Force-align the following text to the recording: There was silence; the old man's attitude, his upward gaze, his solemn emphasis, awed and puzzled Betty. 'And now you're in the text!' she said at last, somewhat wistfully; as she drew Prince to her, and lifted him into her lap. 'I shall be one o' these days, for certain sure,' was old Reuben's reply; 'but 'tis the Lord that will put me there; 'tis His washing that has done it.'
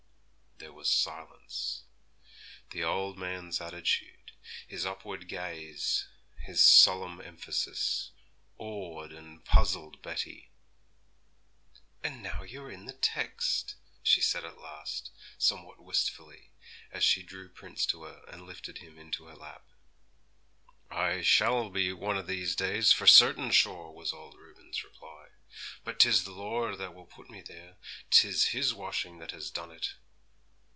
There 0.57 0.71
was 0.87 0.91
silence; 0.91 1.83
the 2.69 2.83
old 2.83 3.17
man's 3.17 3.59
attitude, 3.59 4.31
his 4.67 4.85
upward 4.85 5.27
gaze, 5.27 6.07
his 6.43 6.63
solemn 6.63 7.19
emphasis, 7.19 8.11
awed 8.59 9.11
and 9.11 9.43
puzzled 9.43 10.01
Betty. 10.03 10.51
'And 12.03 12.21
now 12.21 12.43
you're 12.43 12.69
in 12.71 12.85
the 12.85 12.93
text!' 12.93 13.75
she 14.03 14.21
said 14.21 14.43
at 14.45 14.59
last, 14.59 15.09
somewhat 15.39 15.83
wistfully; 15.83 16.51
as 16.91 17.03
she 17.03 17.23
drew 17.23 17.49
Prince 17.49 17.87
to 17.87 18.03
her, 18.03 18.21
and 18.27 18.45
lifted 18.47 18.79
him 18.79 18.99
into 18.99 19.25
her 19.25 19.35
lap. 19.35 19.65
'I 20.91 21.21
shall 21.23 21.69
be 21.71 21.91
one 21.91 22.17
o' 22.17 22.21
these 22.23 22.55
days, 22.55 22.91
for 22.91 23.07
certain 23.07 23.49
sure,' 23.49 23.91
was 23.91 24.13
old 24.13 24.35
Reuben's 24.37 24.83
reply; 24.83 25.29
'but 25.83 25.99
'tis 25.99 26.23
the 26.23 26.31
Lord 26.31 26.77
that 26.77 26.93
will 26.93 27.07
put 27.07 27.31
me 27.31 27.41
there; 27.41 27.77
'tis 28.11 28.47
His 28.47 28.73
washing 28.75 29.17
that 29.17 29.31
has 29.31 29.49
done 29.49 29.71
it.' 29.71 29.95